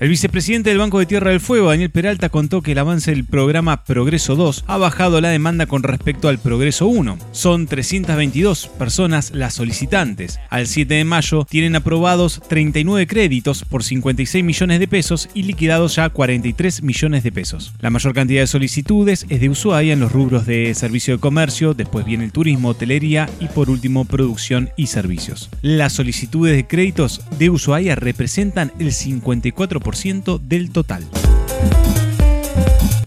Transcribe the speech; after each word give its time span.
El 0.00 0.08
vicepresidente 0.08 0.70
del 0.70 0.78
Banco 0.78 0.98
de 0.98 1.04
Tierra 1.04 1.30
del 1.30 1.40
Fuego, 1.40 1.68
Daniel 1.68 1.90
Peralta, 1.90 2.30
contó 2.30 2.62
que 2.62 2.72
el 2.72 2.78
avance 2.78 3.10
del 3.10 3.26
programa 3.26 3.84
Progreso 3.84 4.34
2 4.34 4.64
ha 4.66 4.78
bajado 4.78 5.20
la 5.20 5.28
demanda 5.28 5.66
con 5.66 5.82
respecto 5.82 6.28
al 6.28 6.38
Progreso 6.38 6.86
1. 6.86 7.18
Son 7.32 7.66
322 7.66 8.68
personas 8.78 9.32
las 9.34 9.52
solicitantes. 9.52 10.40
Al 10.48 10.68
7 10.68 10.94
de 10.94 11.04
mayo 11.04 11.44
tienen 11.44 11.76
aprobados 11.76 12.40
39 12.48 13.06
créditos 13.06 13.62
por 13.66 13.84
56 13.84 14.42
millones 14.42 14.80
de 14.80 14.88
pesos 14.88 15.28
y 15.34 15.42
liquidados 15.42 15.96
ya 15.96 16.08
43 16.08 16.82
millones 16.82 17.22
de 17.22 17.32
pesos. 17.32 17.74
La 17.80 17.90
mayor 17.90 18.14
cantidad 18.14 18.40
de 18.40 18.46
solicitudes 18.46 19.26
es 19.28 19.38
de 19.42 19.50
Ushuaia 19.50 19.92
en 19.92 20.00
los 20.00 20.12
rubros 20.12 20.46
de 20.46 20.74
servicio 20.74 21.16
de 21.16 21.20
comercio, 21.20 21.74
después 21.74 22.06
viene 22.06 22.24
el 22.24 22.32
turismo, 22.32 22.70
hotelería 22.70 23.28
y 23.38 23.48
por 23.48 23.68
último 23.68 24.06
producción 24.06 24.70
y 24.78 24.86
servicios. 24.86 25.50
Las 25.60 25.92
solicitudes 25.92 26.56
de 26.56 26.66
créditos 26.66 27.20
de 27.38 27.50
Ushuaia 27.50 27.96
representan 27.96 28.72
el 28.78 28.92
54% 29.04 30.38
del 30.40 30.70
total. 30.70 31.04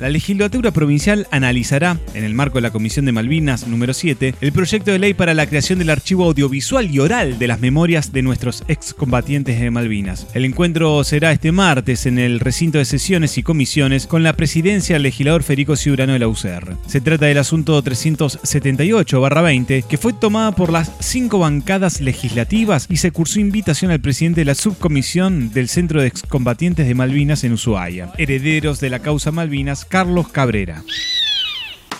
La 0.00 0.08
legislatura 0.08 0.70
provincial 0.70 1.26
analizará, 1.30 1.98
en 2.14 2.24
el 2.24 2.32
marco 2.32 2.56
de 2.56 2.62
la 2.62 2.70
Comisión 2.70 3.04
de 3.04 3.12
Malvinas 3.12 3.68
número 3.68 3.92
7, 3.92 4.34
el 4.40 4.50
proyecto 4.50 4.92
de 4.92 4.98
ley 4.98 5.12
para 5.12 5.34
la 5.34 5.46
creación 5.46 5.78
del 5.78 5.90
archivo 5.90 6.24
audiovisual 6.24 6.90
y 6.90 7.00
oral 7.00 7.38
de 7.38 7.46
las 7.46 7.60
memorias 7.60 8.10
de 8.10 8.22
nuestros 8.22 8.64
excombatientes 8.66 9.60
de 9.60 9.70
Malvinas. 9.70 10.26
El 10.32 10.46
encuentro 10.46 11.04
será 11.04 11.32
este 11.32 11.52
martes 11.52 12.06
en 12.06 12.18
el 12.18 12.40
recinto 12.40 12.78
de 12.78 12.86
sesiones 12.86 13.36
y 13.36 13.42
comisiones 13.42 14.06
con 14.06 14.22
la 14.22 14.32
presidencia 14.32 14.94
del 14.94 15.02
legislador 15.02 15.42
Federico 15.42 15.76
Ciurano 15.76 16.14
de 16.14 16.18
la 16.18 16.28
UCR. 16.28 16.78
Se 16.86 17.02
trata 17.02 17.26
del 17.26 17.36
asunto 17.36 17.84
378-20, 17.84 19.84
que 19.84 19.98
fue 19.98 20.14
tomada 20.14 20.52
por 20.52 20.72
las 20.72 20.90
cinco 21.00 21.40
bancadas 21.40 22.00
legislativas 22.00 22.86
y 22.88 22.96
se 22.96 23.10
cursó 23.10 23.38
invitación 23.38 23.90
al 23.90 24.00
presidente 24.00 24.40
de 24.40 24.46
la 24.46 24.54
subcomisión 24.54 25.52
del 25.52 25.68
Centro 25.68 26.00
de 26.00 26.06
Excombatientes 26.06 26.88
de 26.88 26.94
Malvinas 26.94 27.44
en 27.44 27.52
Ushuaia, 27.52 28.10
herederos 28.16 28.80
de 28.80 28.88
la 28.88 29.00
causa 29.00 29.30
Malvinas 29.30 29.89
Carlos 29.90 30.28
Cabrera. 30.28 30.84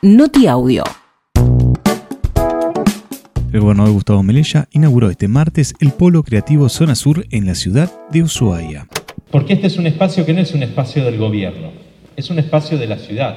Noti 0.00 0.46
Audio. 0.46 0.84
El 3.52 3.60
gobernador 3.60 3.92
Gustavo 3.92 4.22
Melella 4.22 4.68
inauguró 4.72 5.10
este 5.10 5.28
martes 5.28 5.74
el 5.80 5.90
Polo 5.90 6.22
Creativo 6.22 6.70
Zona 6.70 6.94
Sur 6.94 7.26
en 7.30 7.44
la 7.44 7.54
ciudad 7.54 7.92
de 8.10 8.22
Ushuaia. 8.22 8.86
Porque 9.30 9.52
este 9.52 9.66
es 9.66 9.76
un 9.76 9.86
espacio 9.86 10.24
que 10.24 10.32
no 10.32 10.40
es 10.40 10.54
un 10.54 10.62
espacio 10.62 11.04
del 11.04 11.18
gobierno, 11.18 11.72
es 12.16 12.30
un 12.30 12.38
espacio 12.38 12.78
de 12.78 12.86
la 12.86 12.96
ciudad, 12.96 13.36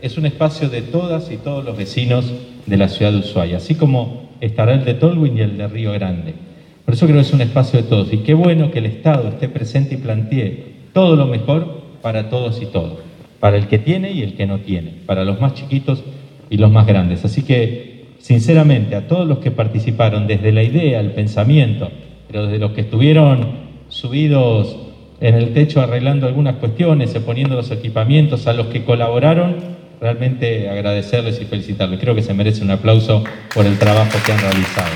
es 0.00 0.16
un 0.16 0.26
espacio 0.26 0.68
de 0.68 0.82
todas 0.82 1.28
y 1.32 1.38
todos 1.38 1.64
los 1.64 1.76
vecinos 1.76 2.32
de 2.66 2.76
la 2.76 2.88
ciudad 2.88 3.10
de 3.10 3.18
Ushuaia, 3.18 3.56
así 3.56 3.74
como 3.74 4.30
estará 4.40 4.74
el 4.74 4.84
de 4.84 4.94
Tolwyn 4.94 5.36
y 5.36 5.40
el 5.40 5.58
de 5.58 5.66
Río 5.66 5.90
Grande. 5.90 6.36
Por 6.84 6.94
eso 6.94 7.06
creo 7.06 7.20
que 7.20 7.26
es 7.26 7.32
un 7.32 7.40
espacio 7.40 7.82
de 7.82 7.88
todos 7.88 8.12
y 8.12 8.18
qué 8.18 8.34
bueno 8.34 8.70
que 8.70 8.78
el 8.78 8.86
Estado 8.86 9.30
esté 9.30 9.48
presente 9.48 9.96
y 9.96 9.98
plantee 9.98 10.74
todo 10.92 11.16
lo 11.16 11.26
mejor 11.26 11.82
para 12.02 12.30
todos 12.30 12.62
y 12.62 12.66
todos 12.66 13.09
para 13.40 13.56
el 13.56 13.66
que 13.66 13.78
tiene 13.78 14.12
y 14.12 14.22
el 14.22 14.34
que 14.34 14.46
no 14.46 14.58
tiene, 14.58 14.92
para 15.06 15.24
los 15.24 15.40
más 15.40 15.54
chiquitos 15.54 16.04
y 16.50 16.58
los 16.58 16.70
más 16.70 16.86
grandes. 16.86 17.24
Así 17.24 17.42
que, 17.42 18.04
sinceramente, 18.18 18.94
a 18.94 19.08
todos 19.08 19.26
los 19.26 19.38
que 19.38 19.50
participaron 19.50 20.26
desde 20.26 20.52
la 20.52 20.62
idea, 20.62 21.00
el 21.00 21.12
pensamiento, 21.12 21.90
pero 22.28 22.44
desde 22.44 22.58
los 22.58 22.72
que 22.72 22.82
estuvieron 22.82 23.70
subidos 23.88 24.76
en 25.20 25.34
el 25.34 25.52
techo 25.52 25.80
arreglando 25.80 26.26
algunas 26.26 26.56
cuestiones, 26.56 27.12
poniendo 27.24 27.56
los 27.56 27.70
equipamientos, 27.70 28.46
a 28.46 28.52
los 28.52 28.66
que 28.68 28.84
colaboraron, 28.84 29.56
realmente 30.00 30.68
agradecerles 30.68 31.40
y 31.40 31.44
felicitarles. 31.44 32.00
Creo 32.00 32.14
que 32.14 32.22
se 32.22 32.34
merece 32.34 32.62
un 32.62 32.70
aplauso 32.70 33.24
por 33.54 33.66
el 33.66 33.78
trabajo 33.78 34.18
que 34.24 34.32
han 34.32 34.40
realizado. 34.40 34.90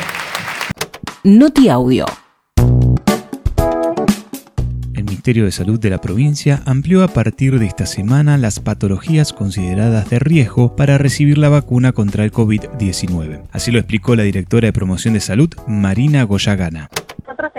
Noti 1.24 1.68
Audio. 1.68 2.23
Ministerio 5.04 5.44
de 5.44 5.52
Salud 5.52 5.78
de 5.78 5.90
la 5.90 6.00
provincia 6.00 6.62
amplió 6.64 7.04
a 7.04 7.08
partir 7.08 7.58
de 7.58 7.66
esta 7.66 7.86
semana 7.86 8.38
las 8.38 8.60
patologías 8.60 9.32
consideradas 9.32 10.08
de 10.10 10.18
riesgo 10.18 10.74
para 10.76 10.98
recibir 10.98 11.38
la 11.38 11.48
vacuna 11.48 11.92
contra 11.92 12.24
el 12.24 12.32
COVID-19. 12.32 13.42
Así 13.52 13.70
lo 13.70 13.78
explicó 13.78 14.16
la 14.16 14.22
directora 14.22 14.66
de 14.66 14.72
Promoción 14.72 15.14
de 15.14 15.20
Salud, 15.20 15.50
Marina 15.66 16.22
Goyagana 16.24 16.90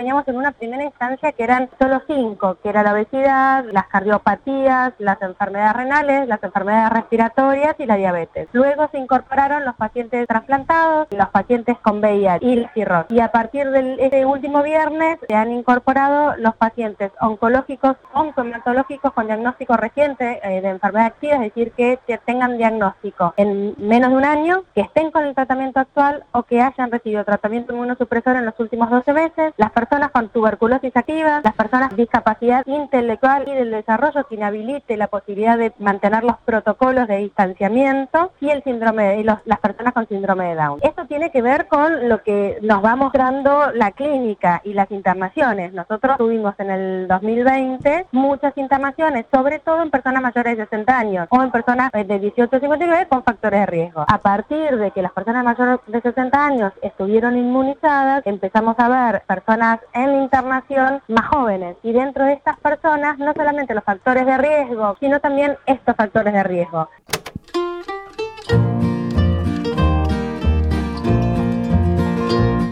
teníamos 0.05 0.27
en 0.27 0.37
una 0.37 0.51
primera 0.51 0.83
instancia 0.83 1.31
que 1.31 1.43
eran 1.43 1.67
solo 1.79 1.99
cinco, 2.05 2.59
que 2.61 2.69
era 2.69 2.83
la 2.83 2.93
obesidad, 2.93 3.65
las 3.71 3.87
cardiopatías, 3.87 4.93
las 4.99 5.19
enfermedades 5.19 5.75
renales, 5.75 6.27
las 6.27 6.43
enfermedades 6.43 6.91
respiratorias 6.91 7.75
y 7.79 7.87
la 7.87 7.95
diabetes. 7.95 8.47
Luego 8.51 8.87
se 8.91 8.99
incorporaron 8.99 9.65
los 9.65 9.73
pacientes 9.73 10.27
trasplantados, 10.27 11.07
los 11.09 11.29
pacientes 11.29 11.79
con 11.79 12.01
VIH 12.01 12.45
y 12.45 12.55
la 12.57 12.69
cirrosis. 12.75 13.17
Y 13.17 13.19
a 13.19 13.31
partir 13.31 13.71
de 13.71 13.95
este 13.97 14.27
último 14.27 14.61
viernes 14.61 15.17
se 15.27 15.33
han 15.33 15.51
incorporado 15.51 16.35
los 16.37 16.55
pacientes 16.55 17.11
oncológicos, 17.19 17.95
oncomatológicos 18.13 19.11
con 19.11 19.25
diagnóstico 19.25 19.75
reciente 19.75 20.39
eh, 20.43 20.61
de 20.61 20.69
enfermedad 20.69 21.07
activa, 21.07 21.33
es 21.37 21.41
decir, 21.55 21.71
que 21.71 21.97
tengan 22.27 22.59
diagnóstico 22.59 23.33
en 23.37 23.73
menos 23.79 24.11
de 24.11 24.17
un 24.17 24.25
año, 24.25 24.65
que 24.75 24.81
estén 24.81 25.09
con 25.09 25.23
el 25.23 25.33
tratamiento 25.33 25.79
actual 25.79 26.25
o 26.31 26.43
que 26.43 26.61
hayan 26.61 26.91
recibido 26.91 27.25
tratamiento 27.25 27.73
inmunosupresor 27.73 28.35
en 28.35 28.45
los 28.45 28.59
últimos 28.59 28.91
12 28.91 29.11
meses, 29.11 29.53
las 29.57 29.71
personas 29.71 29.94
con 30.11 30.29
tuberculosis 30.29 30.95
activa, 30.95 31.41
las 31.43 31.53
personas 31.53 31.89
con 31.89 31.97
discapacidad 31.97 32.65
intelectual 32.65 33.47
y 33.47 33.53
del 33.53 33.71
desarrollo 33.71 34.27
que 34.27 34.35
inhabilite 34.35 34.97
la 34.97 35.07
posibilidad 35.07 35.57
de 35.57 35.71
mantener 35.79 36.23
los 36.23 36.37
protocolos 36.45 37.07
de 37.07 37.17
distanciamiento 37.17 38.31
y 38.41 38.49
el 38.49 38.63
síndrome 38.63 39.15
de 39.15 39.23
las 39.23 39.59
personas 39.59 39.93
con 39.93 40.07
síndrome 40.07 40.49
de 40.49 40.55
Down. 40.55 40.79
Esto 40.83 41.05
tiene 41.05 41.31
que 41.31 41.41
ver 41.41 41.67
con 41.67 42.09
lo 42.09 42.23
que 42.23 42.57
nos 42.61 42.83
va 42.83 42.95
mostrando 42.95 43.71
la 43.73 43.91
clínica 43.91 44.61
y 44.63 44.73
las 44.73 44.91
internaciones. 44.91 45.73
Nosotros 45.73 46.17
tuvimos 46.17 46.55
en 46.59 46.69
el 46.69 47.07
2020 47.07 48.07
muchas 48.11 48.57
internaciones, 48.57 49.25
sobre 49.31 49.59
todo 49.59 49.81
en 49.81 49.91
personas 49.91 50.21
mayores 50.21 50.57
de 50.57 50.63
60 50.63 50.97
años 50.97 51.27
o 51.29 51.41
en 51.41 51.51
personas 51.51 51.91
de 51.91 52.19
18 52.19 52.55
a 52.55 52.59
59 52.59 53.07
con 53.09 53.23
factores 53.23 53.61
de 53.61 53.65
riesgo. 53.65 54.05
A 54.07 54.17
partir 54.17 54.77
de 54.77 54.91
que 54.91 55.01
las 55.01 55.13
personas 55.13 55.43
mayores 55.43 55.79
de 55.87 56.01
60 56.01 56.45
años 56.45 56.73
estuvieron 56.81 57.37
inmunizadas, 57.37 58.25
empezamos 58.25 58.75
a 58.77 58.89
ver 58.89 59.23
personas 59.27 59.79
en 59.93 60.15
internación 60.21 61.01
más 61.07 61.27
jóvenes. 61.27 61.77
Y 61.83 61.91
dentro 61.91 62.25
de 62.25 62.33
estas 62.33 62.57
personas, 62.59 63.17
no 63.17 63.33
solamente 63.33 63.73
los 63.73 63.83
factores 63.83 64.25
de 64.25 64.37
riesgo, 64.37 64.95
sino 64.99 65.19
también 65.19 65.57
estos 65.65 65.95
factores 65.95 66.33
de 66.33 66.43
riesgo. 66.43 66.89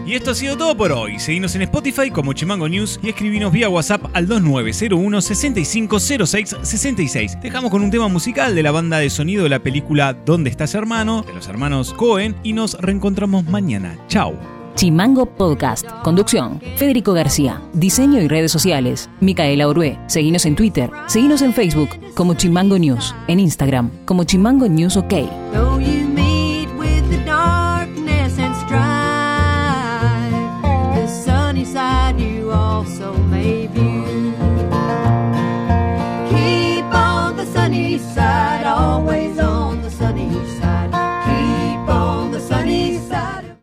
Y 0.06 0.14
esto 0.16 0.32
ha 0.32 0.34
sido 0.34 0.56
todo 0.56 0.76
por 0.76 0.92
hoy. 0.92 1.18
Seguimos 1.18 1.54
en 1.56 1.62
Spotify 1.62 2.10
como 2.10 2.34
Chimango 2.34 2.68
News 2.68 3.00
y 3.02 3.08
escribinos 3.08 3.50
vía 3.50 3.68
WhatsApp 3.68 4.02
al 4.12 4.28
2901 4.28 5.20
6506 5.20 6.56
66. 6.62 7.40
Dejamos 7.40 7.70
con 7.70 7.82
un 7.82 7.90
tema 7.90 8.08
musical 8.08 8.54
de 8.54 8.62
la 8.62 8.70
banda 8.70 8.98
de 8.98 9.08
sonido 9.08 9.44
de 9.44 9.48
la 9.48 9.60
película 9.60 10.12
¿Dónde 10.12 10.50
estás 10.50 10.74
hermano? 10.74 11.22
de 11.22 11.32
los 11.32 11.48
hermanos 11.48 11.94
Cohen 11.94 12.36
y 12.42 12.52
nos 12.52 12.74
reencontramos 12.80 13.44
mañana. 13.44 13.98
Chao. 14.06 14.63
Chimango 14.74 15.26
Podcast. 15.26 15.86
Conducción, 16.02 16.60
Federico 16.76 17.12
García. 17.12 17.62
Diseño 17.72 18.20
y 18.20 18.28
redes 18.28 18.50
sociales, 18.50 19.08
Micaela 19.20 19.68
Orué. 19.68 19.98
Seguinos 20.06 20.46
en 20.46 20.56
Twitter, 20.56 20.90
seguinos 21.06 21.42
en 21.42 21.52
Facebook 21.52 21.90
como 22.14 22.34
Chimango 22.34 22.78
News, 22.78 23.14
en 23.28 23.40
Instagram 23.40 23.90
como 24.04 24.24
Chimango 24.24 24.68
News 24.68 24.96
OK. 24.96 25.14